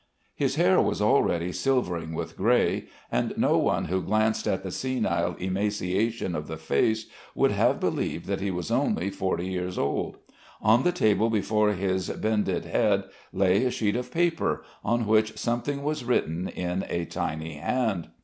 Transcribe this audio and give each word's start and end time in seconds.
His 0.33 0.55
hair 0.55 0.81
was 0.81 0.99
already 0.99 1.51
silvering 1.51 2.15
with 2.15 2.35
grey, 2.35 2.85
and 3.11 3.35
no 3.37 3.59
one 3.59 3.85
who 3.85 4.01
glanced 4.01 4.47
at 4.47 4.63
the 4.63 4.71
senile 4.71 5.35
emaciation 5.35 6.33
of 6.35 6.47
the 6.47 6.57
face 6.57 7.05
would 7.35 7.51
have 7.51 7.79
believed 7.79 8.25
that 8.25 8.41
he 8.41 8.49
was 8.49 8.71
only 8.71 9.11
forty 9.11 9.45
years 9.45 9.77
old. 9.77 10.17
On 10.59 10.81
the 10.81 10.91
table, 10.91 11.29
before 11.29 11.73
his 11.73 12.09
bended 12.09 12.65
head, 12.65 13.03
lay 13.31 13.63
a 13.63 13.69
sheet 13.69 13.95
of 13.95 14.09
paper 14.09 14.63
on 14.83 15.05
which 15.05 15.37
something 15.37 15.83
was 15.83 16.03
written 16.03 16.47
in 16.47 16.83
a 16.89 17.05
tiny 17.05 17.57
hand. 17.59 18.09